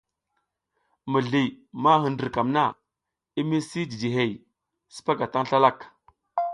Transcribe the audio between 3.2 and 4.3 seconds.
i misi jiji